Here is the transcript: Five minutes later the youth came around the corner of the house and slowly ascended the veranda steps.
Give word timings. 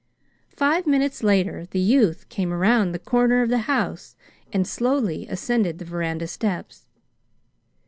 Five 0.55 0.87
minutes 0.87 1.21
later 1.21 1.67
the 1.67 1.77
youth 1.79 2.27
came 2.27 2.51
around 2.51 2.91
the 2.91 2.97
corner 2.97 3.43
of 3.43 3.49
the 3.49 3.59
house 3.69 4.15
and 4.51 4.65
slowly 4.67 5.27
ascended 5.27 5.77
the 5.77 5.85
veranda 5.85 6.25
steps. 6.25 6.87